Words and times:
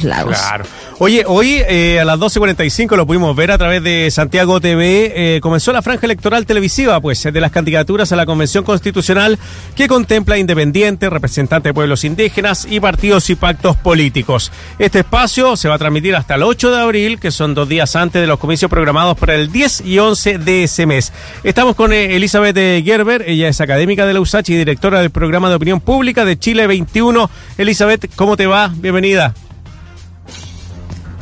Claro. 0.00 0.64
Oye, 0.98 1.24
hoy 1.26 1.62
eh, 1.66 1.98
a 2.00 2.04
las 2.04 2.18
12.45 2.18 2.96
lo 2.96 3.06
pudimos 3.06 3.34
ver 3.34 3.50
a 3.50 3.58
través 3.58 3.82
de 3.82 4.10
Santiago 4.10 4.60
TV. 4.60 5.12
eh, 5.14 5.40
comenzó 5.40 5.72
la 5.72 5.82
franja 5.82 6.06
electoral 6.06 6.44
televisiva, 6.44 7.00
pues, 7.00 7.22
de 7.22 7.40
las 7.40 7.50
candidaturas 7.50 8.12
a 8.12 8.16
la 8.16 8.26
Convención 8.26 8.64
Constitucional 8.64 9.38
que 9.74 9.88
contempla 9.88 10.38
independientes, 10.38 11.08
representantes 11.08 11.70
de 11.70 11.74
pueblos 11.74 12.04
indígenas 12.04 12.66
y 12.68 12.80
partidos 12.80 13.30
y 13.30 13.34
pactos 13.34 13.76
políticos. 13.76 14.52
Este 14.78 15.00
espacio 15.00 15.56
se 15.56 15.68
va 15.68 15.76
a 15.76 15.78
transmitir 15.78 16.14
hasta 16.16 16.34
el 16.34 16.42
8 16.42 16.70
de 16.70 16.80
abril, 16.80 17.18
que 17.18 17.30
son 17.30 17.54
dos 17.54 17.68
días 17.68 17.96
antes 17.96 18.20
de 18.20 18.26
los 18.26 18.38
comicios 18.38 18.70
programados 18.70 19.18
para 19.18 19.34
el 19.34 19.50
10 19.50 19.82
y 19.82 19.98
11 19.98 20.38
de 20.38 20.64
ese 20.64 20.86
mes. 20.86 21.12
Estamos 21.44 21.76
con 21.76 21.92
eh, 21.92 22.16
Elizabeth 22.16 22.56
eh, 22.56 22.82
Gerber, 22.84 23.24
ella 23.26 23.48
es 23.48 23.60
académica 23.60 24.06
de 24.06 24.14
la 24.14 24.20
USACH 24.20 24.50
y 24.50 24.56
directora 24.56 25.00
del 25.00 25.10
programa 25.10 25.48
de 25.48 25.54
opinión 25.54 25.80
pública 25.80 26.24
de 26.24 26.38
Chile 26.38 26.66
21. 26.66 27.30
Elizabeth, 27.58 28.10
¿cómo 28.16 28.36
te 28.36 28.46
va? 28.46 28.72
Bienvenida. 28.74 29.34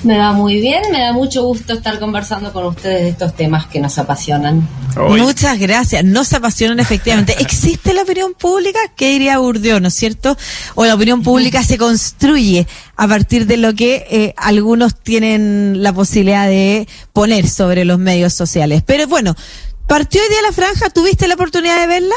Me 0.04 0.16
va 0.16 0.32
muy 0.32 0.60
bien, 0.60 0.82
me 0.92 1.00
da 1.00 1.12
mucho 1.12 1.42
gusto 1.42 1.72
estar 1.72 1.98
conversando 1.98 2.52
con 2.52 2.64
ustedes 2.66 3.02
de 3.02 3.08
estos 3.08 3.34
temas 3.34 3.66
que 3.66 3.80
nos 3.80 3.98
apasionan. 3.98 4.68
Hoy. 4.96 5.20
Muchas 5.20 5.58
gracias. 5.58 6.04
Nos 6.04 6.32
apasionan 6.32 6.78
efectivamente. 6.78 7.34
¿Existe 7.40 7.92
la 7.94 8.02
opinión 8.02 8.34
pública? 8.34 8.78
¿Qué 8.96 9.10
diría 9.10 9.40
Urdió, 9.40 9.80
no 9.80 9.88
es 9.88 9.94
cierto? 9.94 10.36
O 10.76 10.84
la 10.84 10.94
opinión 10.94 11.22
pública 11.22 11.62
se 11.64 11.78
construye 11.78 12.66
a 12.96 13.08
partir 13.08 13.46
de 13.46 13.56
lo 13.56 13.74
que 13.74 14.06
eh, 14.10 14.34
algunos 14.36 14.94
tienen 14.94 15.82
la 15.82 15.92
posibilidad 15.92 16.46
de 16.46 16.86
poner 17.12 17.48
sobre 17.48 17.84
los 17.84 17.98
medios 17.98 18.34
sociales. 18.34 18.82
Pero 18.86 19.08
bueno, 19.08 19.34
partió 19.88 20.22
hoy 20.22 20.28
día 20.28 20.42
la 20.42 20.52
franja, 20.52 20.90
¿tuviste 20.90 21.26
la 21.26 21.34
oportunidad 21.34 21.80
de 21.80 21.86
verla? 21.88 22.16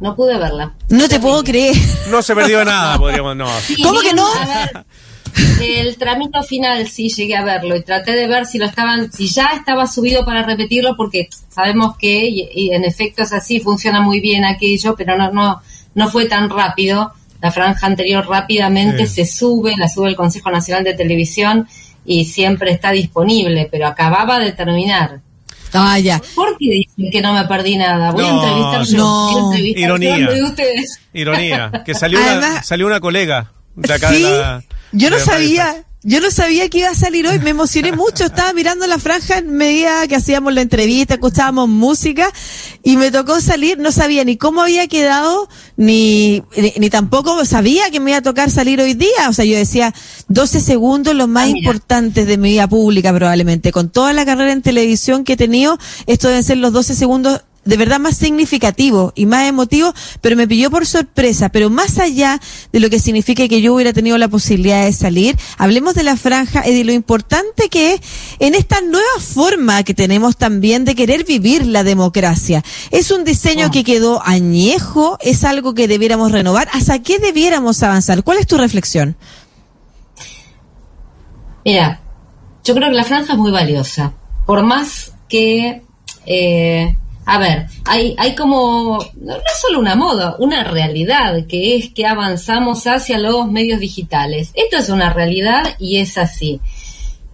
No 0.00 0.14
pude 0.14 0.38
verla. 0.38 0.74
No 0.88 1.08
te 1.08 1.18
puedo 1.20 1.42
creer. 1.42 1.76
No 2.10 2.20
se 2.20 2.34
perdió 2.34 2.64
nada, 2.64 2.98
podríamos 2.98 3.36
no. 3.36 3.48
Sí, 3.60 3.80
¿Cómo 3.82 4.00
que 4.00 4.12
no? 4.12 4.26
A 4.26 4.44
ver, 4.44 4.86
el 5.62 5.96
tramito 5.96 6.42
final 6.42 6.88
sí 6.88 7.08
llegué 7.08 7.36
a 7.36 7.44
verlo 7.44 7.76
y 7.76 7.82
traté 7.82 8.12
de 8.12 8.26
ver 8.26 8.46
si 8.46 8.58
lo 8.58 8.66
estaban, 8.66 9.12
si 9.12 9.28
ya 9.28 9.48
estaba 9.54 9.86
subido 9.86 10.24
para 10.24 10.42
repetirlo, 10.42 10.96
porque 10.96 11.28
sabemos 11.48 11.96
que, 11.96 12.26
y, 12.28 12.48
y 12.54 12.72
en 12.74 12.84
efecto 12.84 13.22
es 13.22 13.32
así, 13.32 13.60
funciona 13.60 14.00
muy 14.00 14.20
bien 14.20 14.44
aquello, 14.44 14.94
pero 14.96 15.16
no, 15.16 15.30
no, 15.32 15.60
no 15.94 16.08
fue 16.10 16.26
tan 16.26 16.50
rápido. 16.50 17.12
La 17.40 17.52
franja 17.52 17.86
anterior 17.86 18.26
rápidamente 18.26 19.06
Sí. 19.06 19.24
se 19.24 19.26
sube, 19.26 19.74
la 19.76 19.88
sube 19.88 20.08
el 20.08 20.16
Consejo 20.16 20.50
Nacional 20.50 20.82
de 20.84 20.94
Televisión 20.94 21.68
y 22.06 22.24
siempre 22.24 22.70
está 22.70 22.90
disponible, 22.90 23.68
pero 23.70 23.86
acababa 23.86 24.38
de 24.38 24.52
terminar. 24.52 25.20
Ah, 25.74 25.98
ya. 25.98 26.22
¿Por 26.36 26.56
qué 26.56 26.66
dicen 26.70 27.10
que 27.10 27.20
no 27.20 27.32
me 27.34 27.44
perdí 27.46 27.76
nada? 27.76 28.12
Voy 28.12 28.22
No, 28.24 28.40
a 28.40 28.44
entrevistar 28.46 28.84
yo. 28.84 28.96
no. 28.98 29.56
Ironía. 29.58 30.18
yo 30.18 30.32
de 30.32 30.42
ustedes. 30.44 31.00
Ironía, 31.12 31.82
que 31.84 31.94
salió 31.94 32.18
una, 32.20 32.62
salió 32.62 32.86
una 32.86 33.00
colega 33.00 33.50
de 33.76 33.92
acá 33.94 34.08
Sí, 34.10 34.22
de 34.22 34.30
la. 34.30 34.64
yo 34.92 35.10
no 35.10 35.16
de 35.16 35.24
sabía. 35.24 35.84
Yo 36.06 36.20
no 36.20 36.30
sabía 36.30 36.68
que 36.68 36.80
iba 36.80 36.90
a 36.90 36.94
salir 36.94 37.26
hoy, 37.26 37.38
me 37.38 37.48
emocioné 37.48 37.92
mucho, 37.96 38.26
estaba 38.26 38.52
mirando 38.52 38.86
la 38.86 38.98
franja 38.98 39.38
en 39.38 39.56
medida 39.56 40.06
que 40.06 40.14
hacíamos 40.16 40.52
la 40.52 40.60
entrevista, 40.60 41.14
escuchábamos 41.14 41.66
música 41.66 42.30
y 42.82 42.98
me 42.98 43.10
tocó 43.10 43.40
salir, 43.40 43.78
no 43.78 43.90
sabía 43.90 44.22
ni 44.22 44.36
cómo 44.36 44.60
había 44.60 44.86
quedado, 44.86 45.48
ni, 45.78 46.42
ni, 46.58 46.74
ni 46.76 46.90
tampoco 46.90 47.42
sabía 47.46 47.90
que 47.90 48.00
me 48.00 48.10
iba 48.10 48.18
a 48.18 48.22
tocar 48.22 48.50
salir 48.50 48.82
hoy 48.82 48.92
día, 48.92 49.30
o 49.30 49.32
sea, 49.32 49.46
yo 49.46 49.56
decía 49.56 49.94
12 50.28 50.60
segundos 50.60 51.14
los 51.14 51.26
más 51.26 51.46
Ah, 51.46 51.56
importantes 51.56 52.26
de 52.26 52.36
mi 52.36 52.50
vida 52.50 52.68
pública 52.68 53.10
probablemente, 53.14 53.72
con 53.72 53.88
toda 53.88 54.12
la 54.12 54.26
carrera 54.26 54.52
en 54.52 54.60
televisión 54.60 55.24
que 55.24 55.32
he 55.32 55.36
tenido, 55.38 55.78
esto 56.06 56.28
deben 56.28 56.44
ser 56.44 56.58
los 56.58 56.74
12 56.74 56.94
segundos 56.96 57.40
de 57.64 57.76
verdad 57.76 58.00
más 58.00 58.16
significativo 58.16 59.12
y 59.14 59.26
más 59.26 59.48
emotivo, 59.48 59.92
pero 60.20 60.36
me 60.36 60.48
pilló 60.48 60.70
por 60.70 60.86
sorpresa. 60.86 61.48
Pero 61.48 61.70
más 61.70 61.98
allá 61.98 62.40
de 62.72 62.80
lo 62.80 62.90
que 62.90 62.98
significa 62.98 63.46
que 63.48 63.60
yo 63.60 63.74
hubiera 63.74 63.92
tenido 63.92 64.18
la 64.18 64.28
posibilidad 64.28 64.84
de 64.84 64.92
salir, 64.92 65.36
hablemos 65.58 65.94
de 65.94 66.02
la 66.02 66.16
franja 66.16 66.68
y 66.68 66.74
de 66.74 66.84
lo 66.84 66.92
importante 66.92 67.68
que 67.68 67.94
es 67.94 68.00
en 68.38 68.54
esta 68.54 68.80
nueva 68.80 69.20
forma 69.20 69.82
que 69.82 69.94
tenemos 69.94 70.36
también 70.36 70.84
de 70.84 70.94
querer 70.94 71.24
vivir 71.24 71.66
la 71.66 71.84
democracia. 71.84 72.62
Es 72.90 73.10
un 73.10 73.24
diseño 73.24 73.70
que 73.70 73.84
quedó 73.84 74.22
añejo, 74.24 75.18
es 75.20 75.44
algo 75.44 75.74
que 75.74 75.88
debiéramos 75.88 76.32
renovar. 76.32 76.68
¿Hasta 76.72 77.02
qué 77.02 77.18
debiéramos 77.18 77.82
avanzar? 77.82 78.22
¿Cuál 78.22 78.38
es 78.38 78.46
tu 78.46 78.58
reflexión? 78.58 79.16
Mira, 81.64 82.00
yo 82.62 82.74
creo 82.74 82.90
que 82.90 82.94
la 82.94 83.04
franja 83.04 83.32
es 83.32 83.38
muy 83.38 83.50
valiosa. 83.50 84.12
Por 84.46 84.62
más 84.62 85.12
que, 85.28 85.82
eh, 86.26 86.96
a 87.26 87.38
ver, 87.38 87.66
hay, 87.86 88.14
hay 88.18 88.34
como, 88.34 88.98
no, 89.16 89.32
no 89.32 89.36
es 89.36 89.60
solo 89.60 89.78
una 89.80 89.94
moda, 89.94 90.36
una 90.38 90.64
realidad, 90.64 91.46
que 91.46 91.76
es 91.76 91.92
que 91.92 92.06
avanzamos 92.06 92.86
hacia 92.86 93.18
los 93.18 93.50
medios 93.50 93.80
digitales. 93.80 94.50
Esto 94.54 94.76
es 94.76 94.88
una 94.90 95.12
realidad 95.12 95.76
y 95.78 95.98
es 95.98 96.18
así. 96.18 96.60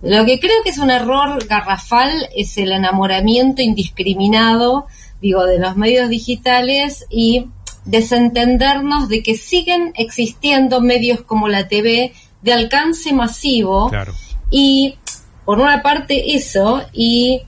Lo 0.03 0.25
que 0.25 0.41
creo 0.41 0.63
que 0.65 0.71
es 0.71 0.79
un 0.79 0.91
error 0.91 1.47
garrafal 1.47 2.29
es 2.35 2.57
el 2.57 2.73
enamoramiento 2.73 3.63
indiscriminado, 3.63 4.87
digo, 5.21 5.45
de 5.45 5.59
los 5.59 5.77
medios 5.77 6.09
digitales 6.09 7.05
y 7.11 7.47
desentendernos 7.85 9.09
de 9.09 9.23
que 9.23 9.37
siguen 9.37 9.93
existiendo 9.97 10.81
medios 10.81 11.23
como 11.23 11.49
la 11.49 11.69
TV 11.69 12.13
de 12.43 12.53
alcance 12.53 13.13
masivo 13.13 13.89
Claro. 13.89 14.15
y 14.51 14.97
por 15.45 15.59
una 15.59 15.83
parte 15.83 16.35
eso, 16.35 16.83
y 16.93 17.43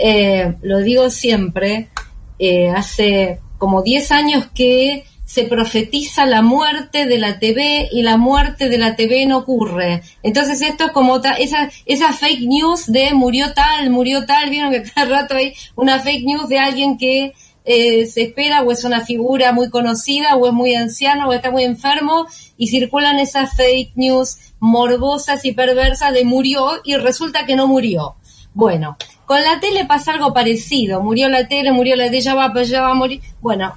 eh, 0.00 0.54
lo 0.62 0.78
digo 0.78 1.10
siempre, 1.10 1.90
eh, 2.38 2.70
hace 2.70 3.40
como 3.58 3.82
10 3.82 4.12
años 4.12 4.46
que 4.54 5.04
se 5.28 5.44
profetiza 5.44 6.24
la 6.24 6.40
muerte 6.40 7.04
de 7.04 7.18
la 7.18 7.38
TV 7.38 7.88
y 7.92 8.00
la 8.00 8.16
muerte 8.16 8.70
de 8.70 8.78
la 8.78 8.96
TV 8.96 9.26
no 9.26 9.38
ocurre. 9.38 10.02
Entonces 10.22 10.62
esto 10.62 10.86
es 10.86 10.92
como 10.92 11.20
esa, 11.38 11.70
esa 11.84 12.14
fake 12.14 12.48
news 12.48 12.86
de 12.86 13.12
murió 13.12 13.52
tal, 13.52 13.90
murió 13.90 14.24
tal, 14.24 14.48
vieron 14.48 14.72
que 14.72 14.84
cada 14.84 15.20
rato 15.20 15.34
hay 15.34 15.52
una 15.76 15.98
fake 15.98 16.24
news 16.24 16.48
de 16.48 16.58
alguien 16.58 16.96
que 16.96 17.34
eh, 17.66 18.06
se 18.06 18.22
espera 18.22 18.62
o 18.62 18.72
es 18.72 18.84
una 18.84 19.04
figura 19.04 19.52
muy 19.52 19.68
conocida 19.68 20.34
o 20.36 20.46
es 20.46 20.54
muy 20.54 20.74
anciano 20.74 21.28
o 21.28 21.34
está 21.34 21.50
muy 21.50 21.64
enfermo 21.64 22.26
y 22.56 22.68
circulan 22.68 23.18
esas 23.18 23.54
fake 23.54 23.92
news 23.96 24.38
morbosas 24.60 25.44
y 25.44 25.52
perversas 25.52 26.14
de 26.14 26.24
murió 26.24 26.80
y 26.84 26.96
resulta 26.96 27.44
que 27.44 27.54
no 27.54 27.66
murió. 27.66 28.16
Bueno, 28.54 28.96
con 29.28 29.42
la 29.42 29.60
tele 29.60 29.84
pasa 29.84 30.12
algo 30.12 30.32
parecido. 30.32 31.02
Murió 31.02 31.28
la 31.28 31.46
tele, 31.46 31.70
murió 31.70 31.96
la 31.96 32.06
tele, 32.06 32.22
ya 32.22 32.34
va, 32.34 32.50
pues 32.50 32.70
ya 32.70 32.80
va 32.80 32.92
a 32.92 32.94
morir. 32.94 33.20
Bueno, 33.42 33.74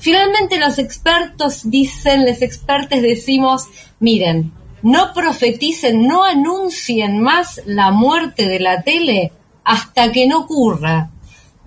finalmente 0.00 0.58
los 0.58 0.76
expertos 0.80 1.70
dicen, 1.70 2.26
los 2.26 2.42
expertos 2.42 3.00
decimos, 3.00 3.68
miren, 4.00 4.52
no 4.82 5.12
profeticen, 5.14 6.08
no 6.08 6.24
anuncien 6.24 7.20
más 7.20 7.60
la 7.64 7.92
muerte 7.92 8.48
de 8.48 8.58
la 8.58 8.82
tele 8.82 9.30
hasta 9.62 10.10
que 10.10 10.26
no 10.26 10.40
ocurra. 10.40 11.10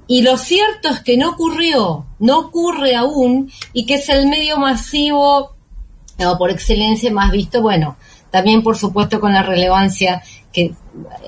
Y 0.07 0.21
lo 0.21 0.37
cierto 0.37 0.89
es 0.89 0.99
que 0.99 1.15
no 1.15 1.29
ocurrió, 1.29 2.05
no 2.19 2.39
ocurre 2.39 2.97
aún, 2.97 3.49
y 3.71 3.85
que 3.85 3.93
es 3.93 4.09
el 4.09 4.27
medio 4.27 4.57
masivo 4.57 5.55
o 6.17 6.37
por 6.37 6.51
excelencia 6.51 7.11
más 7.13 7.31
visto, 7.31 7.61
bueno, 7.61 7.95
también 8.31 8.63
por 8.63 8.77
supuesto 8.77 9.19
con 9.19 9.33
la 9.33 9.43
relevancia 9.43 10.21
que 10.51 10.73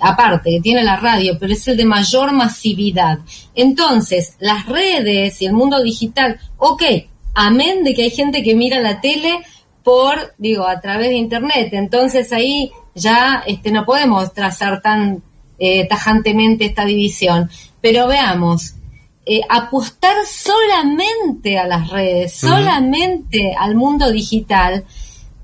aparte 0.01 0.51
que 0.51 0.61
tiene 0.61 0.83
la 0.83 0.97
radio, 0.97 1.37
pero 1.39 1.53
es 1.53 1.67
el 1.67 1.77
de 1.77 1.85
mayor 1.85 2.31
masividad. 2.31 3.19
Entonces, 3.55 4.35
las 4.39 4.65
redes 4.65 5.41
y 5.41 5.45
el 5.45 5.53
mundo 5.53 5.83
digital, 5.83 6.39
ok, 6.57 6.83
amén 7.33 7.83
de 7.83 7.93
que 7.93 8.03
hay 8.03 8.09
gente 8.09 8.41
que 8.43 8.55
mira 8.55 8.79
la 8.79 9.01
tele 9.01 9.39
por, 9.83 10.33
digo, 10.37 10.67
a 10.67 10.81
través 10.81 11.09
de 11.09 11.15
internet. 11.15 11.69
Entonces 11.71 12.33
ahí 12.33 12.71
ya 12.93 13.43
este, 13.45 13.71
no 13.71 13.85
podemos 13.85 14.33
trazar 14.33 14.81
tan 14.81 15.23
eh, 15.59 15.87
tajantemente 15.87 16.65
esta 16.65 16.85
división. 16.85 17.49
Pero 17.79 18.07
veamos, 18.07 18.75
eh, 19.25 19.41
apostar 19.49 20.15
solamente 20.25 21.57
a 21.57 21.67
las 21.67 21.89
redes, 21.89 22.33
solamente 22.33 23.53
al 23.57 23.75
mundo 23.75 24.11
digital, 24.11 24.85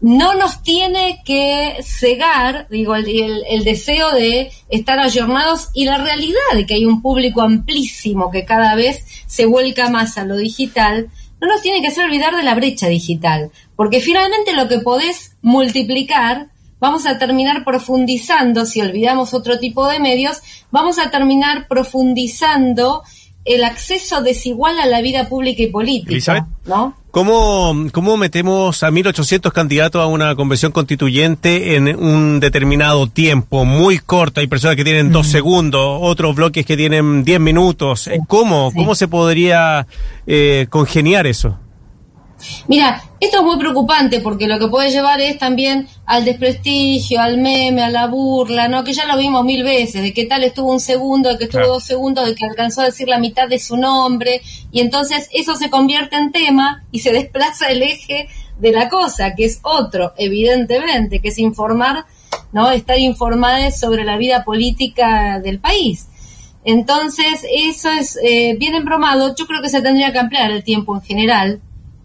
no 0.04 0.36
nos 0.36 0.62
tiene 0.64 1.22
que 1.26 1.78
cegar, 1.82 2.68
digo, 2.70 2.94
el, 2.96 3.08
el- 3.08 3.44
el 3.50 3.64
deseo 3.64 4.12
de 4.12 4.52
estar 4.70 5.00
ayornados 5.00 5.70
y 5.74 5.86
la 5.86 5.98
realidad 5.98 6.38
de 6.54 6.66
que 6.66 6.76
hay 6.76 6.86
un 6.86 7.02
público 7.02 7.42
amplísimo 7.42 8.30
que 8.30 8.44
cada 8.46 8.76
vez 8.76 9.06
se 9.28 9.46
vuelca 9.46 9.90
más 9.90 10.18
a 10.18 10.26
lo 10.26 10.36
digital, 10.36 11.10
no 11.40 11.48
nos 11.48 11.62
tiene 11.62 11.82
que 11.82 11.88
hacer 11.88 12.06
olvidar 12.06 12.36
de 12.36 12.44
la 12.44 12.54
brecha 12.54 12.88
digital, 12.88 13.50
porque 13.78 14.02
finalmente 14.02 14.54
lo 14.54 14.68
que 14.68 14.80
podés 14.80 15.36
multiplicar, 15.42 16.48
vamos 16.80 17.06
a 17.06 17.18
terminar 17.18 17.64
profundizando, 17.64 18.66
si 18.66 18.82
olvidamos 18.82 19.34
otro 19.34 19.58
tipo 19.58 19.88
de 19.88 20.00
medios, 20.00 20.42
vamos 20.70 21.00
a 21.00 21.12
terminar 21.12 21.68
profundizando 21.70 23.04
el 23.46 23.64
acceso 23.64 24.22
desigual 24.22 24.80
a 24.80 24.86
la 24.86 25.02
vida 25.02 25.28
pública 25.30 25.64
y 25.64 25.68
política, 25.68 26.12
Elizabeth. 26.12 26.44
¿no? 26.66 26.96
¿Cómo, 27.14 27.76
¿Cómo 27.92 28.18
metemos 28.18 28.82
a 28.82 28.90
1.800 28.90 29.52
candidatos 29.52 30.02
a 30.02 30.08
una 30.08 30.36
convención 30.36 30.72
constituyente 30.72 31.76
en 31.76 31.96
un 31.96 32.40
determinado 32.40 33.06
tiempo 33.06 33.66
muy 33.66 34.00
corto? 34.00 34.40
Hay 34.40 34.48
personas 34.48 34.78
que 34.78 34.84
tienen 34.84 35.12
dos 35.12 35.28
segundos, 35.28 36.00
otros 36.02 36.36
bloques 36.36 36.66
que 36.66 36.76
tienen 36.76 37.24
10 37.24 37.40
minutos. 37.40 38.10
¿Cómo, 38.28 38.72
Sí. 38.72 38.78
¿Cómo 38.78 38.96
se 38.96 39.08
podría 39.08 39.86
eh, 40.26 40.66
congeniar 40.72 41.28
eso? 41.28 41.60
Mira, 42.68 43.04
esto 43.20 43.38
es 43.38 43.44
muy 43.44 43.58
preocupante 43.58 44.20
porque 44.20 44.48
lo 44.48 44.60
que 44.60 44.68
puede 44.68 44.92
llevar 44.92 45.22
es 45.22 45.38
también 45.38 45.88
al 46.06 46.26
desprestigio, 46.26 47.22
al 47.22 47.38
meme, 47.38 47.82
a 47.82 47.90
la 47.90 48.08
burla, 48.08 48.68
¿no? 48.68 48.84
Que 48.84 48.94
ya 48.94 49.06
lo 49.06 49.18
vimos 49.18 49.46
mil 49.46 49.64
veces, 49.64 50.02
de 50.02 50.14
que 50.14 50.26
tal 50.26 50.44
estuvo 50.44 50.72
un 50.72 50.80
segundo, 50.80 51.30
de 51.30 51.38
que 51.38 51.46
estuvo 51.46 51.68
dos 51.68 51.84
segundos, 51.84 52.26
de 52.26 52.36
que 52.36 52.46
alcanzó 52.46 52.82
a 52.82 52.86
decir 52.86 53.08
la 53.08 53.20
mitad 53.20 53.48
de 53.48 53.60
su 53.60 53.78
nombre, 53.78 54.42
y 54.72 54.82
entonces 54.82 55.30
eso 55.32 55.56
se 55.56 55.70
convierte 55.70 56.16
en 56.16 56.32
tema 56.32 56.84
y 56.92 57.00
se 57.00 57.14
desplaza 57.14 57.68
el 57.68 57.82
eje 57.82 58.28
de 58.60 58.72
la 58.72 58.90
cosa, 58.90 59.36
que 59.36 59.46
es 59.46 59.60
otro, 59.64 60.14
evidentemente, 60.18 61.20
que 61.20 61.30
es 61.30 61.40
informar, 61.40 62.06
¿no? 62.52 62.72
Estar 62.72 63.00
informada 63.00 63.72
sobre 63.72 64.04
la 64.04 64.18
vida 64.18 64.44
política 64.44 65.40
del 65.40 65.60
país. 65.60 66.08
Entonces, 66.66 67.46
eso 67.52 67.90
es 67.92 68.18
eh, 68.24 68.56
bien 68.58 68.76
embromado. 68.76 69.36
Yo 69.36 69.46
creo 69.48 69.62
que 69.62 69.70
se 69.70 69.82
tendría 69.82 70.14
que 70.14 70.20
ampliar 70.20 70.52
el 70.52 70.64
tiempo 70.64 70.96
en 70.96 71.02
general, 71.02 71.62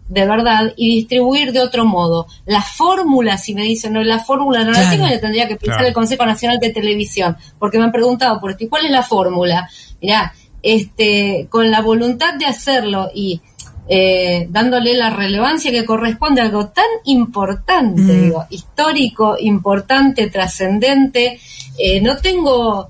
de 0.09 0.25
verdad 0.25 0.73
y 0.75 0.95
distribuir 0.95 1.53
de 1.53 1.61
otro 1.61 1.85
modo. 1.85 2.27
La 2.45 2.61
fórmula, 2.61 3.37
si 3.37 3.53
me 3.53 3.63
dicen, 3.63 3.93
no, 3.93 4.03
la 4.03 4.19
fórmula 4.19 4.63
no 4.63 4.71
la 4.71 4.89
tengo, 4.89 5.07
le 5.07 5.19
tendría 5.19 5.47
que 5.47 5.55
pensar 5.55 5.85
el 5.85 5.93
Consejo 5.93 6.25
Nacional 6.25 6.59
de 6.59 6.71
Televisión, 6.71 7.37
porque 7.57 7.77
me 7.77 7.85
han 7.85 7.91
preguntado 7.91 8.39
por 8.39 8.51
esto, 8.51 8.65
¿y 8.65 8.67
cuál 8.67 8.85
es 8.85 8.91
la 8.91 9.03
fórmula? 9.03 9.69
Mirá, 10.01 10.33
este, 10.61 11.47
con 11.49 11.69
la 11.71 11.81
voluntad 11.81 12.33
de 12.33 12.47
hacerlo 12.47 13.09
y 13.13 13.39
eh, 13.87 14.47
dándole 14.49 14.93
la 14.93 15.09
relevancia 15.09 15.71
que 15.71 15.85
corresponde 15.85 16.41
a 16.41 16.45
algo 16.45 16.67
tan 16.67 16.85
importante, 17.05 18.01
mm. 18.01 18.21
digo, 18.23 18.45
histórico, 18.49 19.35
importante, 19.39 20.29
trascendente, 20.29 21.39
eh, 21.77 22.01
no 22.01 22.17
tengo 22.17 22.87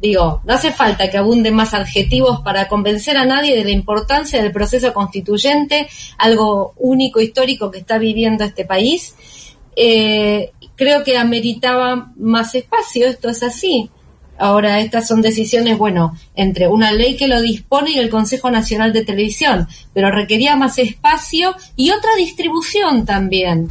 digo, 0.00 0.42
no 0.44 0.54
hace 0.54 0.72
falta 0.72 1.10
que 1.10 1.18
abunden 1.18 1.54
más 1.54 1.74
adjetivos 1.74 2.40
para 2.40 2.68
convencer 2.68 3.16
a 3.16 3.24
nadie 3.24 3.56
de 3.56 3.64
la 3.64 3.70
importancia 3.70 4.42
del 4.42 4.52
proceso 4.52 4.92
constituyente, 4.92 5.88
algo 6.18 6.74
único, 6.76 7.20
histórico 7.20 7.70
que 7.70 7.78
está 7.78 7.98
viviendo 7.98 8.44
este 8.44 8.64
país. 8.64 9.14
Eh, 9.76 10.52
creo 10.76 11.04
que 11.04 11.16
ameritaba 11.16 12.12
más 12.16 12.54
espacio, 12.54 13.06
esto 13.06 13.28
es 13.28 13.42
así. 13.42 13.90
Ahora, 14.38 14.80
estas 14.80 15.06
son 15.06 15.22
decisiones, 15.22 15.78
bueno, 15.78 16.16
entre 16.34 16.66
una 16.66 16.90
ley 16.90 17.16
que 17.16 17.28
lo 17.28 17.40
dispone 17.40 17.92
y 17.92 17.98
el 17.98 18.10
Consejo 18.10 18.50
Nacional 18.50 18.92
de 18.92 19.04
Televisión, 19.04 19.68
pero 19.94 20.10
requería 20.10 20.56
más 20.56 20.78
espacio 20.78 21.54
y 21.76 21.90
otra 21.90 22.10
distribución 22.16 23.04
también. 23.04 23.68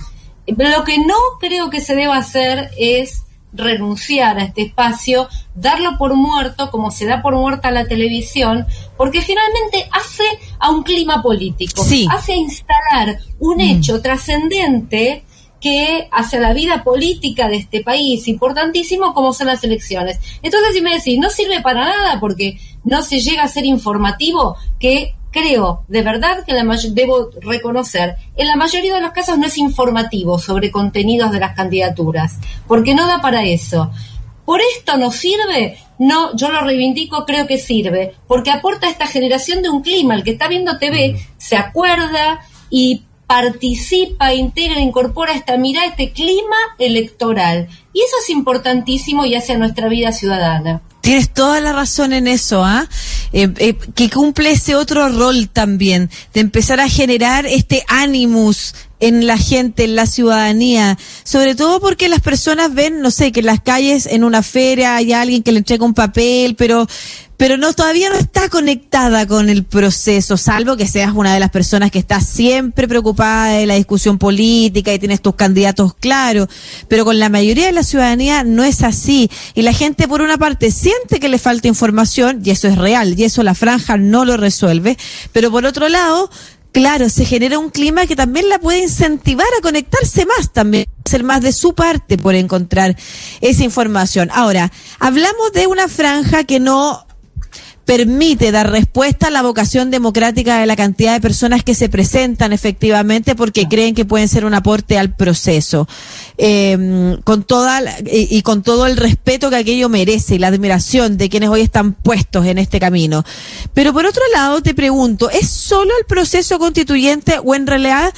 Lo 0.47 0.83
que 0.83 0.97
no 1.00 1.15
creo 1.39 1.69
que 1.69 1.81
se 1.81 1.95
deba 1.95 2.18
hacer 2.18 2.69
es 2.77 3.24
renunciar 3.53 4.38
a 4.39 4.44
este 4.44 4.63
espacio, 4.63 5.27
darlo 5.56 5.98
por 5.98 6.15
muerto, 6.15 6.71
como 6.71 6.92
se 6.92 7.06
da 7.06 7.21
por 7.21 7.36
muerta 7.36 7.71
la 7.71 7.86
televisión, 7.86 8.65
porque 8.98 9.21
finalmente 9.21 9.88
hace 9.92 10.24
a 10.59 10.69
un 10.69 10.83
clima 10.83 11.21
político, 11.21 11.83
hace 12.09 12.36
instalar 12.36 13.18
un 13.39 13.57
mm. 13.57 13.62
hecho 13.62 14.01
trascendente 14.01 15.24
que 15.59 16.07
hace 16.12 16.39
la 16.39 16.53
vida 16.53 16.83
política 16.83 17.48
de 17.48 17.57
este 17.57 17.83
país, 17.83 18.27
importantísimo 18.27 19.13
como 19.13 19.31
son 19.31 19.48
las 19.48 19.63
elecciones. 19.63 20.19
Entonces, 20.42 20.74
si 20.74 20.81
me 20.81 20.95
decís, 20.95 21.19
no 21.19 21.30
sirve 21.30 21.62
para 21.62 21.86
nada 21.86 22.19
porque 22.19 22.57
no 22.83 23.04
se 23.04 23.21
llega 23.21 23.44
a 23.44 23.47
ser 23.47 23.65
informativo, 23.65 24.57
que 24.80 25.13
creo 25.31 25.83
de 25.88 26.01
verdad 26.01 26.44
que 26.45 26.54
la 26.54 26.63
debo 26.92 27.30
reconocer, 27.42 28.16
en 28.36 28.48
la 28.48 28.56
mayoría 28.56 28.95
de 28.95 29.01
los 29.01 29.12
casos 29.12 29.38
no 29.38 29.48
es 29.48 29.57
informativo 29.57 30.38
sobre 30.39 30.72
contenidos 30.72 31.31
de 31.31 31.39
las 31.39 31.56
candidaturas, 31.56 32.38
porque 32.68 32.94
no 32.94 33.07
da 33.07 33.22
para 33.22 33.44
eso. 33.44 33.92
¿Por 34.45 34.60
esto 34.75 34.98
no 34.98 35.12
sirve? 35.12 35.78
No, 35.98 36.36
yo 36.36 36.50
lo 36.50 36.62
reivindico, 36.62 37.25
creo 37.25 37.48
que 37.48 37.57
sirve, 37.57 38.16
porque 38.28 38.51
aporta 38.51 38.88
a 38.88 38.89
esta 38.89 39.07
generación 39.07 39.62
de 39.62 39.69
un 39.69 39.81
clima. 39.81 40.16
El 40.16 40.24
que 40.24 40.31
está 40.31 40.48
viendo 40.48 40.78
TV 40.78 41.16
se 41.38 41.56
acuerda 41.56 42.42
y 42.69 43.04
participa, 43.28 44.33
integra, 44.33 44.81
incorpora 44.81 45.33
esta 45.33 45.56
mirada, 45.57 45.88
este 45.88 46.12
clima 46.12 46.57
electoral. 46.80 47.69
Y 47.94 48.01
eso 48.01 48.16
es 48.22 48.30
importantísimo 48.30 49.25
y 49.25 49.36
hace 49.36 49.54
a 49.54 49.57
nuestra 49.57 49.88
vida 49.88 50.12
ciudadana. 50.12 50.81
Tienes 51.01 51.33
toda 51.33 51.59
la 51.59 51.74
razón 51.74 52.13
en 52.13 52.27
eso, 52.27 52.63
¿ah? 52.63 52.88
Eh, 53.33 53.50
eh, 53.57 53.75
que 53.95 54.09
cumple 54.09 54.51
ese 54.51 54.75
otro 54.75 55.09
rol 55.09 55.50
también, 55.50 56.09
de 56.33 56.42
empezar 56.42 56.80
a 56.80 56.88
generar 56.88 57.45
este 57.45 57.83
ánimos 57.88 58.75
en 59.01 59.27
la 59.27 59.38
gente, 59.38 59.83
en 59.83 59.95
la 59.95 60.06
ciudadanía, 60.06 60.98
sobre 61.24 61.56
todo 61.56 61.81
porque 61.81 62.07
las 62.07 62.21
personas 62.21 62.74
ven, 62.74 63.01
no 63.01 63.12
sé, 63.12 63.31
que 63.31 63.42
en 63.42 63.48
las 63.48 63.59
calles, 63.59 64.06
en 64.06 64.24
una 64.24 64.44
feria, 64.44 64.95
hay 64.95 65.12
alguien 65.12 65.44
que 65.44 65.51
le 65.51 65.59
entrega 65.59 65.83
un 65.83 65.94
papel, 65.94 66.56
pero 66.56 66.88
pero 67.42 67.57
no 67.57 67.74
todavía 67.74 68.12
no 68.12 68.18
está 68.18 68.50
conectada 68.50 69.25
con 69.25 69.50
el 69.50 69.63
proceso, 69.63 70.38
salvo 70.38 70.77
que 70.77 70.86
seas 70.86 71.12
una 71.15 71.33
de 71.33 71.39
las 71.39 71.50
personas 71.50 71.89
que 71.89 71.98
está 71.98 72.21
siempre 72.21 72.88
preocupada 72.88 73.53
de 73.53 73.65
la 73.65 73.74
discusión 73.74 74.19
política 74.19 74.94
y 74.94 75.00
tienes 75.00 75.24
tus 75.24 75.33
candidatos 75.33 75.95
claros, 75.95 76.50
pero 76.88 77.04
con 77.04 77.18
la 77.18 77.30
mayoría 77.30 77.65
de 77.65 77.71
la 77.71 77.81
ciudadanía 77.81 78.44
no 78.44 78.63
es 78.63 78.83
así. 78.83 79.27
Y 79.56 79.63
la 79.63 79.74
gente 79.74 80.07
por 80.07 80.21
una 80.21 80.38
parte 80.38 80.69
siente 80.69 81.19
que 81.19 81.30
le 81.30 81.39
falta 81.39 81.68
información 81.68 82.44
y 82.45 82.51
eso 82.51 82.68
es 82.68 82.77
real 82.77 83.19
y 83.19 83.24
eso 83.24 83.42
la 83.42 83.56
franja 83.56 83.97
no 83.97 84.24
lo 84.24 84.38
resuelve, 84.38 84.95
pero 85.31 85.50
por 85.50 85.65
otro 85.65 85.89
lado 85.89 86.30
Claro, 86.71 87.09
se 87.09 87.25
genera 87.25 87.59
un 87.59 87.69
clima 87.69 88.07
que 88.07 88.15
también 88.15 88.47
la 88.47 88.57
puede 88.57 88.83
incentivar 88.83 89.47
a 89.57 89.62
conectarse 89.62 90.25
más 90.25 90.53
también, 90.53 90.85
ser 91.03 91.23
más 91.23 91.41
de 91.41 91.51
su 91.51 91.73
parte 91.73 92.18
por 92.18 92.33
encontrar 92.33 92.95
esa 93.41 93.63
información. 93.63 94.29
Ahora, 94.33 94.71
hablamos 94.97 95.51
de 95.53 95.68
una 95.68 95.89
franja 95.89 96.45
que 96.45 96.62
no 96.62 97.06
permite 97.86 98.51
dar 98.51 98.72
respuesta 98.72 99.28
a 99.28 99.31
la 99.31 99.42
vocación 99.42 99.92
democrática 99.92 100.60
de 100.60 100.66
la 100.66 100.75
cantidad 100.75 101.13
de 101.13 101.22
personas 101.22 101.63
que 101.63 101.75
se 101.75 101.89
presentan 101.89 102.54
efectivamente 102.54 103.36
porque 103.36 103.68
creen 103.68 103.95
que 103.95 104.06
pueden 104.06 104.28
ser 104.28 104.45
un 104.45 104.54
aporte 104.54 104.98
al 104.98 105.16
proceso. 105.16 105.88
Eh, 106.38 107.18
con 107.24 107.44
toda 107.44 107.81
y, 108.06 108.36
y, 108.36 108.42
con 108.42 108.63
todo 108.63 108.88
el 108.88 108.98
respeto 108.98 109.50
que 109.50 109.57
aquello 109.57 109.89
merece 109.89 110.36
y 110.36 110.39
la 110.39 110.48
admiración 110.48 111.18
de 111.18 111.30
quienes 111.30 111.50
hoy 111.50 111.62
están 111.62 111.94
puestos 111.94 112.45
en 112.45 112.57
este 112.57 112.80
camino. 112.80 113.24
Pero 113.74 113.94
por 113.94 114.06
otro 114.06 114.24
lado, 114.33 114.62
te 114.62 114.74
pregunto, 114.74 115.30
¿es 115.30 115.50
solo 115.50 115.92
el 116.00 116.06
proceso 116.06 116.60
constituyente 116.60 117.39
o 117.44 117.56
en 117.56 117.68
realidad 117.68 118.13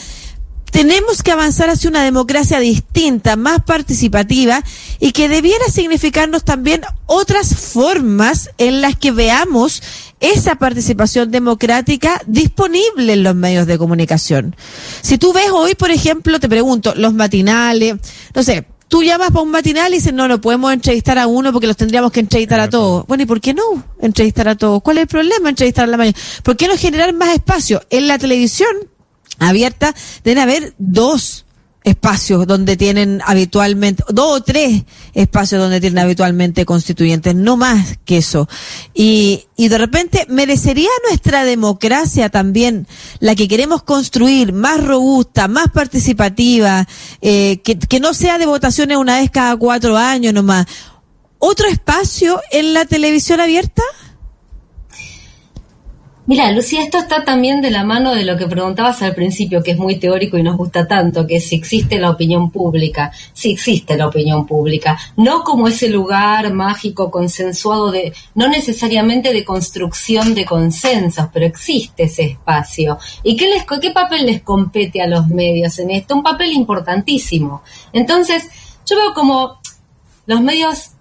tenemos 0.74 1.22
que 1.22 1.32
avanzar 1.32 1.70
hacia 1.70 1.88
una 1.88 2.04
democracia 2.04 2.60
distinta, 2.60 3.36
más 3.36 3.62
participativa 3.64 4.64
y 5.00 5.12
que 5.12 5.30
debiera 5.30 5.66
significarnos 5.68 6.44
también 6.44 6.82
otras 7.06 7.56
formas 7.56 8.50
en 8.58 8.82
las 8.82 8.98
que 8.98 9.12
veamos 9.12 9.84
esa 10.20 10.56
participación 10.56 11.30
democrática 11.30 12.20
disponible 12.26 13.14
en 13.14 13.22
los 13.22 13.36
medios 13.36 13.68
de 13.68 13.78
comunicación. 13.78 14.56
Si 15.04 15.20
tú 15.20 15.32
ves 15.32 15.52
hoy, 15.52 15.76
por 15.76 15.92
ejemplo, 15.92 16.40
te 16.40 16.50
pregunto, 16.50 16.96
los 16.96 17.14
matinales, 17.14 17.98
no 18.34 18.42
sé, 18.42 18.66
tú 18.88 19.04
llamas 19.04 19.30
para 19.30 19.44
un 19.44 19.52
matinal 19.52 19.94
y 19.94 19.98
dices, 19.98 20.12
no, 20.12 20.28
no 20.28 20.42
podemos 20.42 20.74
entrevistar 20.74 21.20
a 21.20 21.28
uno 21.28 21.54
porque 21.54 21.68
los 21.68 21.78
tendríamos 21.78 22.12
que 22.12 22.22
entrevistar 22.22 22.60
a 22.60 22.70
todos. 22.70 23.06
Bueno, 23.06 23.22
¿y 23.22 23.26
por 23.28 23.42
qué 23.42 23.54
no 23.54 23.64
entrevistar 24.02 24.48
a 24.48 24.56
todos? 24.56 24.82
¿Cuál 24.82 24.98
es 24.98 25.02
el 25.04 25.08
problema 25.08 25.50
entrevistar 25.50 25.84
a 25.84 25.88
la 25.88 25.98
mayoría? 25.98 26.20
¿Por 26.42 26.58
qué 26.58 26.68
no 26.68 26.76
generar 26.78 27.14
más 27.14 27.36
espacio 27.36 27.84
en 27.92 28.08
la 28.08 28.18
televisión? 28.18 28.70
Abierta, 29.40 29.96
deben 30.24 30.40
haber 30.40 30.74
dos 30.78 31.46
espacios 31.84 32.48
donde 32.48 32.78
tienen 32.78 33.22
habitualmente, 33.26 34.04
dos 34.10 34.38
o 34.38 34.42
tres 34.42 34.84
espacios 35.14 35.62
donde 35.62 35.82
tienen 35.82 36.00
habitualmente 36.00 36.66
constituyentes, 36.66 37.36
no 37.36 37.58
más 37.58 37.98
que 38.06 38.18
eso. 38.18 38.48
Y, 38.94 39.46
y 39.58 39.68
de 39.68 39.78
repente 39.78 40.26
merecería 40.30 40.90
nuestra 41.08 41.44
democracia 41.44 42.30
también, 42.30 42.88
la 43.20 43.36
que 43.36 43.48
queremos 43.48 43.84
construir, 43.84 44.54
más 44.54 44.84
robusta, 44.84 45.48
más 45.48 45.72
participativa, 45.72 46.88
eh, 47.22 47.60
que, 47.64 47.78
que 47.78 48.00
no 48.00 48.14
sea 48.14 48.38
de 48.38 48.46
votaciones 48.46 48.98
una 48.98 49.20
vez 49.20 49.30
cada 49.30 49.56
cuatro 49.58 49.98
años 49.98 50.34
nomás. 50.34 50.66
¿Otro 51.38 51.68
espacio 51.68 52.40
en 52.52 52.74
la 52.74 52.86
televisión 52.86 53.42
abierta? 53.42 53.84
Mira, 56.26 56.50
Lucía, 56.52 56.82
esto 56.84 57.00
está 57.00 57.26
también 57.26 57.60
de 57.62 57.70
la 57.70 57.84
mano 57.84 58.16
de 58.16 58.24
lo 58.24 58.38
que 58.38 58.48
preguntabas 58.48 59.02
al 59.02 59.14
principio, 59.14 59.62
que 59.62 59.72
es 59.72 59.78
muy 59.78 59.98
teórico 59.98 60.38
y 60.38 60.44
nos 60.44 60.56
gusta 60.56 60.88
tanto, 60.88 61.28
que 61.28 61.42
si 61.42 61.56
existe 61.56 62.00
la 62.00 62.12
opinión 62.12 62.50
pública. 62.50 63.12
Sí 63.34 63.52
existe 63.52 63.98
la 63.98 64.08
opinión 64.08 64.48
pública, 64.48 64.98
no 65.18 65.44
como 65.44 65.68
ese 65.68 65.90
lugar 65.90 66.54
mágico, 66.54 67.12
consensuado, 67.12 67.92
de, 67.92 68.14
no 68.36 68.48
necesariamente 68.48 69.34
de 69.34 69.44
construcción 69.44 70.34
de 70.34 70.46
consensos, 70.46 71.28
pero 71.34 71.46
existe 71.46 72.04
ese 72.04 72.24
espacio. 72.24 72.98
¿Y 73.22 73.36
qué, 73.36 73.50
les, 73.50 73.66
qué 73.82 73.92
papel 73.92 74.26
les 74.26 74.42
compete 74.44 75.02
a 75.02 75.08
los 75.08 75.28
medios 75.28 75.78
en 75.80 75.92
esto? 75.92 76.16
Un 76.16 76.24
papel 76.24 76.54
importantísimo. 76.54 77.64
Entonces, 77.92 78.48
yo 78.86 78.96
veo 78.96 79.14
como 79.14 79.60
los 80.26 80.40
medios 80.40 80.92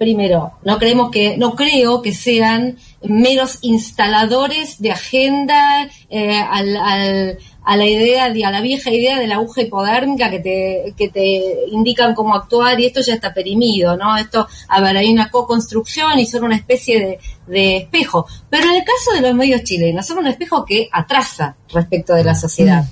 primero, 0.00 0.52
no 0.64 0.78
creemos 0.78 1.10
que, 1.10 1.36
no 1.36 1.54
creo 1.54 2.00
que 2.00 2.14
sean 2.14 2.78
meros 3.02 3.58
instaladores 3.60 4.80
de 4.80 4.92
agenda 4.92 5.90
eh, 6.08 6.40
al, 6.40 7.36
a 7.62 7.76
la 7.76 7.84
idea, 7.84 8.24
a 8.24 8.50
la 8.50 8.62
vieja 8.62 8.90
idea 8.90 9.18
de 9.18 9.26
la 9.26 9.34
aguja 9.34 9.60
hipodérmica 9.60 10.30
que 10.30 10.38
te, 10.40 10.94
que 10.96 11.10
te 11.10 11.66
indican 11.70 12.14
cómo 12.14 12.34
actuar 12.34 12.80
y 12.80 12.86
esto 12.86 13.02
ya 13.02 13.12
está 13.12 13.34
perimido, 13.34 13.94
¿no? 13.98 14.16
Esto, 14.16 14.48
a 14.68 14.80
ver, 14.80 14.96
hay 14.96 15.12
una 15.12 15.30
co-construcción 15.30 16.18
y 16.18 16.24
son 16.24 16.44
una 16.44 16.56
especie 16.56 16.98
de, 16.98 17.18
de 17.46 17.76
espejo. 17.76 18.26
Pero 18.48 18.70
en 18.70 18.76
el 18.76 18.84
caso 18.84 19.12
de 19.14 19.20
los 19.20 19.34
medios 19.34 19.64
chilenos, 19.64 20.06
son 20.06 20.16
un 20.16 20.28
espejo 20.28 20.64
que 20.64 20.88
atrasa 20.90 21.56
respecto 21.68 22.14
de 22.14 22.24
la 22.24 22.34
sociedad. 22.34 22.86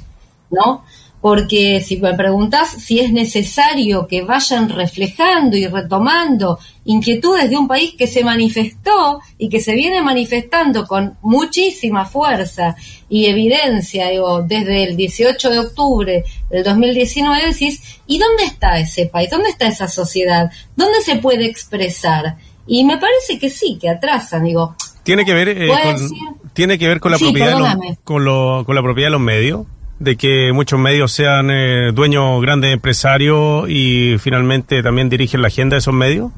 ¿no? 0.50 0.84
Porque 1.20 1.80
si 1.80 1.96
me 1.98 2.14
preguntas 2.14 2.70
si 2.70 3.00
es 3.00 3.12
necesario 3.12 4.06
que 4.06 4.22
vayan 4.22 4.68
reflejando 4.68 5.56
y 5.56 5.66
retomando 5.66 6.58
inquietudes 6.84 7.50
de 7.50 7.56
un 7.56 7.66
país 7.66 7.94
que 7.98 8.06
se 8.06 8.22
manifestó 8.22 9.20
y 9.36 9.48
que 9.48 9.60
se 9.60 9.74
viene 9.74 10.00
manifestando 10.00 10.86
con 10.86 11.18
muchísima 11.22 12.04
fuerza 12.04 12.76
y 13.08 13.26
evidencia, 13.26 14.08
digo, 14.08 14.42
desde 14.42 14.84
el 14.84 14.96
18 14.96 15.50
de 15.50 15.58
octubre 15.58 16.24
del 16.50 16.62
2019, 16.62 17.46
decís, 17.52 18.00
¿y 18.06 18.18
dónde 18.18 18.44
está 18.44 18.78
ese 18.78 19.06
país? 19.06 19.28
¿Dónde 19.30 19.50
está 19.50 19.66
esa 19.66 19.88
sociedad? 19.88 20.50
¿Dónde 20.76 21.00
se 21.02 21.16
puede 21.16 21.46
expresar? 21.46 22.36
Y 22.66 22.84
me 22.84 22.98
parece 22.98 23.38
que 23.38 23.50
sí, 23.50 23.78
que 23.80 23.88
atrasan, 23.88 24.44
digo. 24.44 24.76
¿Tiene 25.02 25.24
que 25.24 25.32
ver, 25.32 25.48
eh, 25.48 25.68
con, 25.68 26.50
¿tiene 26.52 26.78
que 26.78 26.86
ver 26.86 27.00
con 27.00 27.12
la, 27.12 27.18
propiedad 27.18 27.76
con, 28.04 28.24
con 28.64 28.74
la 28.74 28.82
propiedad 28.82 29.06
de 29.08 29.12
los 29.12 29.20
medios? 29.20 29.66
De 29.98 30.16
que 30.16 30.52
muchos 30.52 30.78
medios 30.78 31.12
sean 31.12 31.50
eh, 31.50 31.92
dueños 31.92 32.40
grandes 32.40 32.72
empresarios 32.72 33.68
y 33.68 34.16
finalmente 34.18 34.82
también 34.82 35.08
dirigen 35.08 35.42
la 35.42 35.48
agenda 35.48 35.74
de 35.74 35.78
esos 35.78 35.94
medios? 35.94 36.30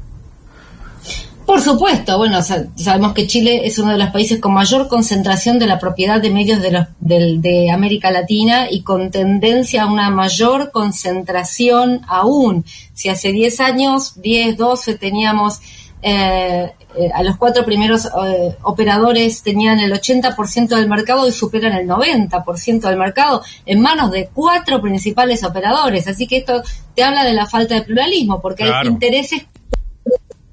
Por 1.45 1.59
supuesto, 1.59 2.17
bueno, 2.17 2.39
sabemos 2.43 3.13
que 3.13 3.27
Chile 3.27 3.63
es 3.65 3.77
uno 3.77 3.91
de 3.91 3.97
los 3.97 4.11
países 4.11 4.39
con 4.39 4.53
mayor 4.53 4.87
concentración 4.87 5.59
de 5.59 5.67
la 5.67 5.79
propiedad 5.79 6.21
de 6.21 6.29
medios 6.29 6.61
de, 6.61 6.85
de 6.99 7.71
América 7.71 8.09
Latina 8.09 8.71
y 8.71 8.83
con 8.83 9.11
tendencia 9.11 9.83
a 9.83 9.91
una 9.91 10.09
mayor 10.11 10.71
concentración 10.71 12.01
aún. 12.07 12.63
Si 12.93 13.09
hace 13.09 13.33
10 13.33 13.59
años, 13.59 14.21
10, 14.21 14.55
12 14.55 14.95
teníamos 14.95 15.59
eh, 16.01 16.71
eh, 16.95 17.09
a 17.13 17.23
los 17.23 17.37
cuatro 17.37 17.63
primeros 17.63 18.05
eh, 18.05 18.57
operadores 18.63 19.43
tenían 19.43 19.79
el 19.79 19.93
80% 19.93 20.67
del 20.67 20.89
mercado 20.89 21.27
y 21.27 21.31
superan 21.31 21.73
el 21.73 21.87
90% 21.87 22.81
del 22.81 22.97
mercado 22.97 23.43
en 23.65 23.79
manos 23.79 24.11
de 24.11 24.29
cuatro 24.33 24.81
principales 24.81 25.43
operadores. 25.43 26.07
Así 26.07 26.27
que 26.27 26.37
esto 26.37 26.61
te 26.95 27.03
habla 27.03 27.23
de 27.23 27.33
la 27.33 27.45
falta 27.45 27.75
de 27.75 27.83
pluralismo, 27.83 28.41
porque 28.41 28.63
hay 28.63 28.87
intereses 28.87 29.45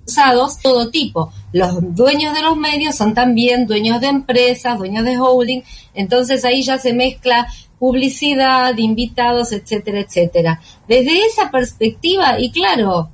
usados 0.07 0.59
todo 0.59 0.91
tipo. 0.91 1.33
Los 1.53 1.95
dueños 1.95 2.35
de 2.35 2.43
los 2.43 2.57
medios 2.57 2.95
son 2.95 3.15
también 3.15 3.67
dueños 3.67 4.01
de 4.01 4.09
empresas, 4.09 4.79
dueños 4.79 5.05
de 5.05 5.19
holding, 5.19 5.63
entonces 5.95 6.45
ahí 6.45 6.63
ya 6.63 6.79
se 6.79 6.93
mezcla 6.93 7.47
publicidad, 7.79 8.77
invitados, 8.77 9.53
etcétera, 9.53 10.01
etcétera. 10.01 10.61
Desde 10.87 11.27
esa 11.27 11.51
perspectiva, 11.51 12.39
y 12.39 12.51
claro, 12.51 13.11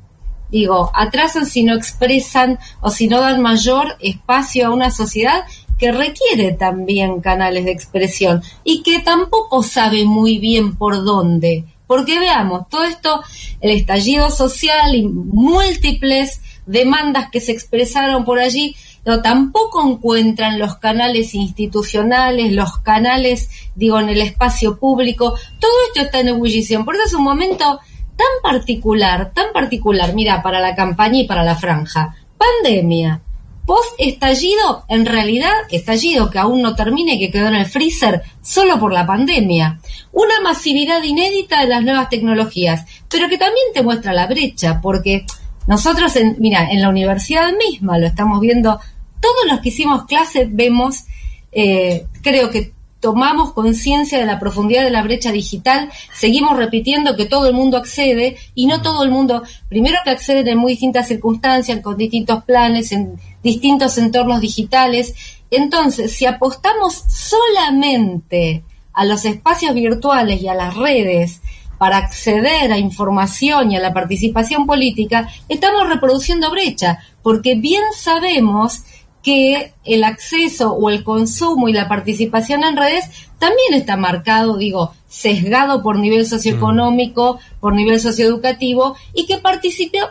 digo, 0.60 0.90
atrasan 0.94 1.46
si 1.46 1.64
no 1.64 1.74
expresan 1.74 2.60
o 2.80 2.90
si 2.90 3.08
no 3.08 3.20
dan 3.20 3.42
mayor 3.42 3.96
espacio 3.98 4.66
a 4.66 4.70
una 4.70 4.92
sociedad 4.92 5.42
que 5.78 5.90
requiere 5.90 6.52
también 6.52 7.20
canales 7.20 7.64
de 7.64 7.72
expresión 7.72 8.40
y 8.62 8.82
que 8.84 9.00
tampoco 9.00 9.64
sabe 9.64 10.04
muy 10.04 10.38
bien 10.38 10.76
por 10.76 11.04
dónde. 11.04 11.64
Porque 11.88 12.20
veamos, 12.20 12.68
todo 12.68 12.84
esto, 12.84 13.20
el 13.60 13.72
estallido 13.72 14.30
social 14.30 14.94
y 14.94 15.02
múltiples 15.02 16.40
demandas 16.66 17.30
que 17.30 17.40
se 17.40 17.50
expresaron 17.50 18.24
por 18.24 18.38
allí, 18.38 18.76
no, 19.04 19.20
tampoco 19.20 19.84
encuentran 19.84 20.60
los 20.60 20.76
canales 20.76 21.34
institucionales, 21.34 22.52
los 22.52 22.78
canales, 22.78 23.50
digo, 23.74 23.98
en 23.98 24.08
el 24.08 24.20
espacio 24.20 24.78
público. 24.78 25.34
Todo 25.58 25.72
esto 25.88 26.00
está 26.02 26.20
en 26.20 26.28
ebullición. 26.28 26.84
Por 26.84 26.94
eso 26.94 27.04
es 27.06 27.14
un 27.14 27.24
momento 27.24 27.80
tan 28.16 28.26
particular, 28.42 29.32
tan 29.32 29.52
particular, 29.52 30.14
mira, 30.14 30.42
para 30.42 30.60
la 30.60 30.74
campaña 30.74 31.20
y 31.20 31.26
para 31.26 31.44
la 31.44 31.56
franja. 31.56 32.14
Pandemia. 32.36 33.20
Post 33.66 33.94
estallido, 33.98 34.84
en 34.88 35.06
realidad, 35.06 35.52
estallido 35.70 36.28
que 36.28 36.38
aún 36.38 36.60
no 36.60 36.74
termine, 36.74 37.18
que 37.18 37.30
quedó 37.30 37.48
en 37.48 37.54
el 37.54 37.66
freezer 37.66 38.22
solo 38.42 38.78
por 38.78 38.92
la 38.92 39.06
pandemia. 39.06 39.80
Una 40.12 40.40
masividad 40.42 41.02
inédita 41.02 41.60
de 41.60 41.68
las 41.68 41.82
nuevas 41.82 42.10
tecnologías, 42.10 42.84
pero 43.08 43.28
que 43.28 43.38
también 43.38 43.66
te 43.72 43.82
muestra 43.82 44.12
la 44.12 44.26
brecha, 44.26 44.80
porque 44.82 45.24
nosotros, 45.66 46.14
en, 46.16 46.36
mira, 46.40 46.70
en 46.70 46.82
la 46.82 46.90
universidad 46.90 47.52
misma 47.56 47.98
lo 47.98 48.06
estamos 48.06 48.38
viendo, 48.40 48.78
todos 49.20 49.46
los 49.50 49.60
que 49.60 49.70
hicimos 49.70 50.04
clase 50.04 50.46
vemos, 50.50 51.04
eh, 51.50 52.06
creo 52.20 52.50
que 52.50 52.73
tomamos 53.04 53.52
conciencia 53.52 54.18
de 54.18 54.24
la 54.24 54.38
profundidad 54.38 54.82
de 54.82 54.90
la 54.90 55.02
brecha 55.02 55.30
digital, 55.30 55.92
seguimos 56.14 56.56
repitiendo 56.56 57.16
que 57.16 57.26
todo 57.26 57.48
el 57.48 57.52
mundo 57.52 57.76
accede 57.76 58.38
y 58.54 58.64
no 58.64 58.80
todo 58.80 59.04
el 59.04 59.10
mundo, 59.10 59.42
primero 59.68 59.98
que 60.04 60.08
accede 60.08 60.50
en 60.50 60.56
muy 60.56 60.72
distintas 60.72 61.08
circunstancias, 61.08 61.80
con 61.82 61.98
distintos 61.98 62.44
planes, 62.44 62.92
en 62.92 63.20
distintos 63.42 63.98
entornos 63.98 64.40
digitales. 64.40 65.14
Entonces, 65.50 66.16
si 66.16 66.24
apostamos 66.24 66.94
solamente 66.94 68.64
a 68.94 69.04
los 69.04 69.26
espacios 69.26 69.74
virtuales 69.74 70.40
y 70.40 70.48
a 70.48 70.54
las 70.54 70.74
redes 70.74 71.42
para 71.76 71.98
acceder 71.98 72.72
a 72.72 72.78
información 72.78 73.70
y 73.70 73.76
a 73.76 73.80
la 73.80 73.92
participación 73.92 74.64
política, 74.64 75.28
estamos 75.50 75.90
reproduciendo 75.90 76.50
brecha, 76.50 77.00
porque 77.22 77.54
bien 77.54 77.82
sabemos 77.94 78.84
que 79.24 79.72
el 79.84 80.04
acceso 80.04 80.74
o 80.74 80.90
el 80.90 81.02
consumo 81.02 81.68
y 81.68 81.72
la 81.72 81.88
participación 81.88 82.62
en 82.62 82.76
redes 82.76 83.06
también 83.38 83.72
está 83.72 83.96
marcado, 83.96 84.58
digo, 84.58 84.92
sesgado 85.08 85.82
por 85.82 85.98
nivel 85.98 86.26
socioeconómico, 86.26 87.34
mm. 87.34 87.60
por 87.60 87.74
nivel 87.74 87.98
socioeducativo, 87.98 88.96
y 89.14 89.26
que 89.26 89.40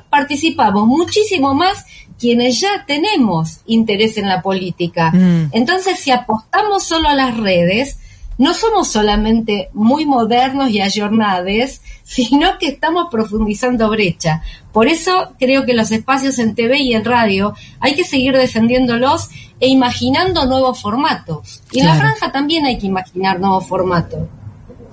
participamos 0.10 0.88
muchísimo 0.88 1.54
más 1.54 1.86
quienes 2.20 2.60
ya 2.60 2.86
tenemos 2.88 3.60
interés 3.68 4.18
en 4.18 4.28
la 4.28 4.42
política. 4.42 5.12
Mm. 5.12 5.50
Entonces, 5.52 6.00
si 6.00 6.10
apostamos 6.10 6.84
solo 6.84 7.08
a 7.08 7.14
las 7.14 7.38
redes, 7.38 8.00
no 8.38 8.54
somos 8.54 8.88
solamente 8.88 9.70
muy 9.74 10.06
modernos 10.06 10.70
y 10.70 10.82
ayornades, 10.82 11.82
sino 12.04 12.58
que 12.58 12.68
estamos 12.68 13.08
profundizando 13.12 13.90
brecha. 13.90 14.42
Por 14.72 14.88
eso 14.88 15.34
creo 15.40 15.66
que 15.66 15.74
los 15.74 15.92
espacios 15.92 16.40
en 16.40 16.56
TV 16.56 16.80
y 16.80 16.94
en 16.94 17.06
radio 17.06 17.54
hay 17.80 17.96
que 17.96 18.04
seguir 18.04 18.36
defendiéndolos 18.36 19.30
e 19.60 19.68
imaginando 19.68 20.46
nuevos 20.46 20.82
formatos. 20.82 21.62
Y 21.72 21.80
en 21.80 21.86
la 21.86 21.96
franja 21.96 22.32
también 22.32 22.66
hay 22.66 22.78
que 22.78 22.88
imaginar 22.88 23.40
nuevos 23.40 23.68
formatos. 23.68 24.22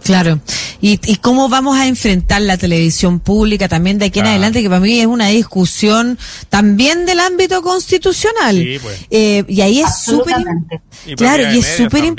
Claro. 0.05 0.41
¿Y, 0.81 0.97
cómo 1.17 1.49
vamos 1.49 1.77
a 1.77 1.87
enfrentar 1.87 2.41
la 2.41 2.57
televisión 2.57 3.21
pública 3.21 3.69
también 3.69 3.99
de 3.99 4.07
aquí 4.07 4.21
en 4.21 4.27
adelante? 4.27 4.63
Que 4.63 4.69
para 4.69 4.81
mí 4.81 4.99
es 4.99 5.07
una 5.07 5.29
discusión 5.29 6.19
también 6.49 7.05
del 7.05 7.21
ámbito 7.21 7.61
constitucional. 7.61 8.57
Sí, 8.57 8.79
pues. 8.81 9.07
eh, 9.11 9.45
y 9.47 9.61
ahí 9.61 9.81
es 9.81 10.03
súper... 10.03 10.37
Claro, 11.17 11.53
y 11.53 11.59
es 11.59 11.77
súper... 11.77 12.15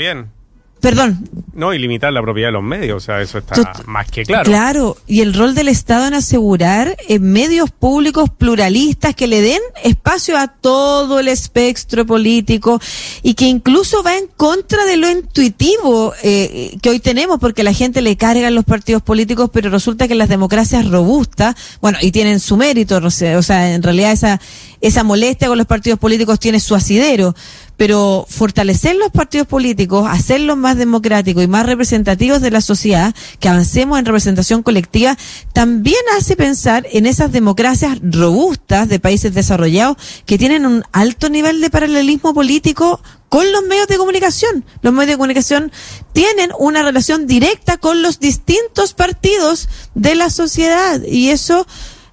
Perdón. 0.82 1.28
No, 1.54 1.72
y 1.72 1.78
limitar 1.78 2.12
la 2.12 2.20
propiedad 2.20 2.48
de 2.48 2.52
los 2.52 2.62
medios, 2.64 2.96
o 2.96 3.00
sea, 3.00 3.20
eso 3.20 3.38
está 3.38 3.54
más 3.86 4.10
que 4.10 4.24
claro. 4.24 4.44
Claro, 4.44 4.96
y 5.06 5.20
el 5.20 5.32
rol 5.32 5.54
del 5.54 5.68
Estado 5.68 6.08
en 6.08 6.14
asegurar 6.14 6.96
eh, 7.08 7.20
medios 7.20 7.70
públicos 7.70 8.30
pluralistas 8.30 9.14
que 9.14 9.28
le 9.28 9.42
den 9.42 9.60
espacio 9.84 10.36
a 10.36 10.48
todo 10.48 11.20
el 11.20 11.28
espectro 11.28 12.04
político 12.04 12.80
y 13.22 13.34
que 13.34 13.44
incluso 13.44 14.02
va 14.02 14.16
en 14.18 14.26
contra 14.36 14.84
de 14.84 14.96
lo 14.96 15.08
intuitivo 15.08 16.14
eh, 16.24 16.76
que 16.82 16.90
hoy 16.90 16.98
tenemos, 16.98 17.38
porque 17.38 17.62
la 17.62 17.74
gente 17.74 18.02
le 18.02 18.16
carga 18.16 18.48
a 18.48 18.50
los 18.50 18.64
partidos 18.64 19.02
políticos, 19.02 19.50
pero 19.52 19.70
resulta 19.70 20.08
que 20.08 20.16
las 20.16 20.28
democracias 20.28 20.90
robustas, 20.90 21.54
bueno, 21.80 21.98
y 22.02 22.10
tienen 22.10 22.40
su 22.40 22.56
mérito, 22.56 22.96
o 22.96 23.10
sea, 23.42 23.72
en 23.72 23.84
realidad 23.84 24.10
esa, 24.10 24.40
esa 24.80 25.04
molestia 25.04 25.46
con 25.46 25.58
los 25.58 25.66
partidos 25.68 26.00
políticos 26.00 26.40
tiene 26.40 26.58
su 26.58 26.74
asidero 26.74 27.36
pero 27.76 28.26
fortalecer 28.28 28.96
los 28.96 29.10
partidos 29.10 29.46
políticos, 29.46 30.06
hacerlos 30.08 30.56
más 30.56 30.76
democráticos 30.76 31.42
y 31.42 31.48
más 31.48 31.66
representativos 31.66 32.40
de 32.40 32.50
la 32.50 32.60
sociedad, 32.60 33.14
que 33.40 33.48
avancemos 33.48 33.98
en 33.98 34.04
representación 34.04 34.62
colectiva, 34.62 35.16
también 35.52 36.00
hace 36.16 36.36
pensar 36.36 36.86
en 36.92 37.06
esas 37.06 37.32
democracias 37.32 37.98
robustas 38.02 38.88
de 38.88 39.00
países 39.00 39.34
desarrollados 39.34 39.96
que 40.26 40.38
tienen 40.38 40.66
un 40.66 40.84
alto 40.92 41.28
nivel 41.28 41.60
de 41.60 41.70
paralelismo 41.70 42.34
político 42.34 43.00
con 43.28 43.50
los 43.50 43.62
medios 43.64 43.88
de 43.88 43.96
comunicación. 43.96 44.64
Los 44.82 44.92
medios 44.92 45.12
de 45.12 45.16
comunicación 45.16 45.72
tienen 46.12 46.50
una 46.58 46.82
relación 46.82 47.26
directa 47.26 47.78
con 47.78 48.02
los 48.02 48.20
distintos 48.20 48.92
partidos 48.92 49.68
de 49.94 50.14
la 50.14 50.28
sociedad 50.28 51.00
y 51.02 51.30
eso 51.30 51.66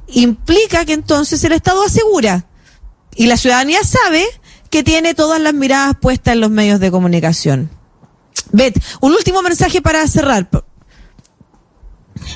implica 0.08 0.86
que 0.86 0.94
entonces 0.94 1.44
el 1.44 1.52
Estado 1.52 1.84
asegura 1.84 2.46
y 3.16 3.26
la 3.26 3.36
ciudadanía 3.36 3.84
sabe 3.84 4.26
que 4.70 4.84
tiene 4.84 5.14
todas 5.14 5.42
las 5.42 5.54
miradas 5.54 5.96
puestas 6.00 6.34
en 6.34 6.42
los 6.42 6.50
medios 6.50 6.80
de 6.80 6.92
comunicación. 6.92 7.70
Bet, 8.52 8.82
un 9.02 9.14
último 9.14 9.42
mensaje 9.42 9.82
para 9.82 10.06
cerrar. 10.08 10.50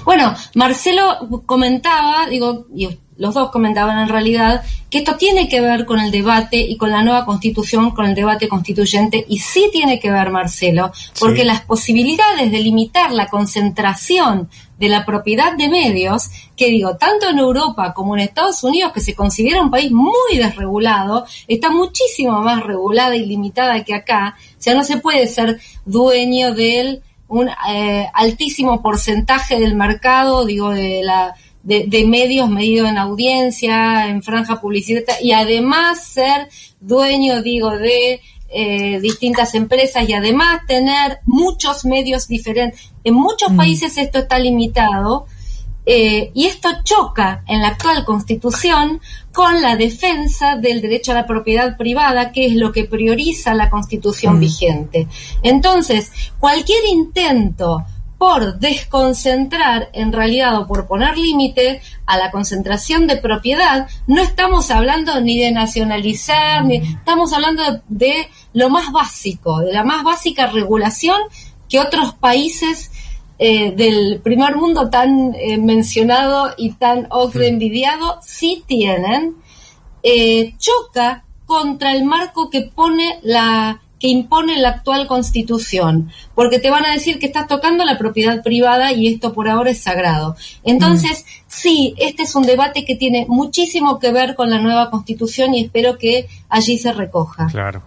Bueno, 0.05 0.33
Marcelo 0.55 1.43
comentaba, 1.45 2.27
digo, 2.27 2.67
y 2.75 2.87
los 3.17 3.33
dos 3.33 3.51
comentaban 3.51 3.99
en 3.99 4.09
realidad, 4.09 4.63
que 4.89 4.99
esto 4.99 5.15
tiene 5.15 5.47
que 5.47 5.61
ver 5.61 5.85
con 5.85 5.99
el 5.99 6.11
debate 6.11 6.57
y 6.57 6.77
con 6.77 6.91
la 6.91 7.03
nueva 7.03 7.25
constitución, 7.25 7.91
con 7.91 8.05
el 8.05 8.15
debate 8.15 8.47
constituyente, 8.47 9.23
y 9.27 9.39
sí 9.39 9.69
tiene 9.71 9.99
que 9.99 10.11
ver, 10.11 10.29
Marcelo, 10.29 10.91
porque 11.19 11.45
las 11.45 11.61
posibilidades 11.61 12.51
de 12.51 12.59
limitar 12.59 13.11
la 13.11 13.27
concentración 13.27 14.49
de 14.79 14.89
la 14.89 15.05
propiedad 15.05 15.55
de 15.55 15.69
medios, 15.69 16.29
que 16.57 16.67
digo, 16.67 16.97
tanto 16.97 17.29
en 17.29 17.39
Europa 17.39 17.93
como 17.93 18.15
en 18.15 18.21
Estados 18.21 18.63
Unidos, 18.63 18.91
que 18.91 18.99
se 18.99 19.15
considera 19.15 19.61
un 19.61 19.71
país 19.71 19.91
muy 19.91 20.37
desregulado, 20.37 21.25
está 21.47 21.69
muchísimo 21.69 22.41
más 22.41 22.63
regulada 22.63 23.15
y 23.15 23.25
limitada 23.25 23.83
que 23.83 23.93
acá. 23.93 24.35
O 24.37 24.61
sea, 24.61 24.73
no 24.73 24.83
se 24.83 24.97
puede 24.97 25.27
ser 25.27 25.59
dueño 25.85 26.53
del 26.53 27.01
un 27.27 27.49
eh, 27.69 28.07
altísimo 28.13 28.81
porcentaje 28.81 29.59
del 29.59 29.75
mercado, 29.75 30.45
digo, 30.45 30.69
de 30.69 31.01
la 31.03 31.35
de, 31.63 31.85
de, 31.87 32.05
medios 32.05 32.49
medido 32.49 32.85
en 32.87 32.97
audiencia, 32.97 34.07
en 34.07 34.21
franja 34.21 34.59
publicitaria 34.59 35.15
y 35.21 35.31
además 35.31 36.03
ser 36.03 36.49
dueño, 36.81 37.41
digo, 37.41 37.71
de 37.71 38.19
eh, 38.49 38.99
distintas 38.99 39.55
empresas 39.55 40.07
y 40.07 40.13
además 40.13 40.61
tener 40.67 41.19
muchos 41.25 41.85
medios 41.85 42.27
diferentes. 42.27 42.91
En 43.03 43.15
muchos 43.15 43.51
mm. 43.51 43.57
países 43.57 43.97
esto 43.97 44.19
está 44.19 44.37
limitado 44.37 45.25
eh, 45.85 46.31
y 46.33 46.45
esto 46.45 46.69
choca 46.83 47.43
en 47.47 47.61
la 47.61 47.69
actual 47.69 48.05
constitución 48.05 49.01
con 49.33 49.61
la 49.61 49.75
defensa 49.75 50.55
del 50.55 50.81
derecho 50.81 51.11
a 51.11 51.15
la 51.15 51.27
propiedad 51.27 51.75
privada, 51.75 52.31
que 52.31 52.45
es 52.45 52.55
lo 52.55 52.71
que 52.71 52.85
prioriza 52.85 53.53
la 53.53 53.69
constitución 53.69 54.37
mm. 54.37 54.39
vigente. 54.39 55.07
Entonces, 55.41 56.11
cualquier 56.39 56.85
intento 56.85 57.83
por 58.17 58.57
desconcentrar 58.57 59.89
en 59.91 60.13
realidad 60.13 60.57
o 60.57 60.65
por 60.65 60.87
poner 60.87 61.17
límite 61.17 61.81
a 62.05 62.17
la 62.17 62.31
concentración 62.31 63.05
de 63.05 63.17
propiedad, 63.17 63.89
no 64.07 64.21
estamos 64.21 64.71
hablando 64.71 65.19
ni 65.19 65.37
de 65.37 65.51
nacionalizar, 65.51 66.63
ni 66.63 66.77
estamos 66.77 67.33
hablando 67.33 67.81
de 67.89 68.29
lo 68.53 68.69
más 68.69 68.93
básico, 68.93 69.59
de 69.59 69.73
la 69.73 69.83
más 69.83 70.05
básica 70.05 70.47
regulación 70.47 71.17
que 71.67 71.81
otros 71.81 72.13
países 72.13 72.91
eh, 73.45 73.73
del 73.75 74.21
primer 74.21 74.55
mundo 74.55 74.89
tan 74.89 75.35
eh, 75.35 75.57
mencionado 75.57 76.53
y 76.55 76.75
tan 76.75 77.07
ocre 77.09 77.49
envidiado 77.49 78.17
sí 78.21 78.63
tienen, 78.65 79.35
eh, 80.01 80.53
choca 80.57 81.25
contra 81.45 81.91
el 81.91 82.05
marco 82.05 82.49
que 82.49 82.61
pone 82.61 83.19
la 83.21 83.81
que 83.99 84.07
impone 84.07 84.55
la 84.59 84.69
actual 84.69 85.07
constitución, 85.07 86.09
porque 86.35 86.59
te 86.59 86.69
van 86.69 86.85
a 86.85 86.93
decir 86.93 87.19
que 87.19 87.25
estás 87.25 87.49
tocando 87.49 87.83
la 87.83 87.97
propiedad 87.97 88.41
privada 88.41 88.93
y 88.93 89.07
esto 89.07 89.33
por 89.33 89.49
ahora 89.49 89.71
es 89.71 89.81
sagrado. 89.81 90.37
Entonces, 90.63 91.25
mm. 91.25 91.41
sí, 91.47 91.95
este 91.97 92.23
es 92.23 92.35
un 92.35 92.43
debate 92.43 92.85
que 92.85 92.95
tiene 92.95 93.25
muchísimo 93.27 93.99
que 93.99 94.13
ver 94.13 94.35
con 94.35 94.51
la 94.51 94.59
nueva 94.59 94.89
constitución 94.89 95.53
y 95.53 95.65
espero 95.65 95.97
que 95.97 96.29
allí 96.47 96.77
se 96.77 96.93
recoja. 96.93 97.47
Claro. 97.47 97.83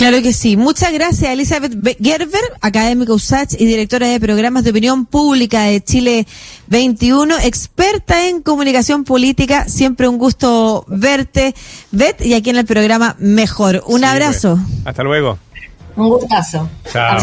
Claro 0.00 0.22
que 0.22 0.32
sí. 0.32 0.56
Muchas 0.56 0.94
gracias, 0.94 1.30
Elizabeth 1.30 1.74
Gerber, 2.02 2.40
académica 2.62 3.12
USACH 3.12 3.52
y 3.58 3.66
directora 3.66 4.06
de 4.06 4.18
programas 4.18 4.64
de 4.64 4.70
opinión 4.70 5.04
pública 5.04 5.64
de 5.64 5.84
Chile 5.84 6.26
21, 6.68 7.36
experta 7.40 8.26
en 8.26 8.40
comunicación 8.40 9.04
política. 9.04 9.68
Siempre 9.68 10.08
un 10.08 10.16
gusto 10.16 10.86
verte, 10.88 11.54
Bet, 11.90 12.24
y 12.24 12.32
aquí 12.32 12.48
en 12.48 12.56
el 12.56 12.64
programa 12.64 13.14
Mejor. 13.18 13.84
Un 13.88 14.06
abrazo. 14.06 14.58
Hasta 14.86 15.02
luego. 15.02 15.38
Un 15.96 16.08
gustazo. 16.08 16.66
Chao. 16.90 17.20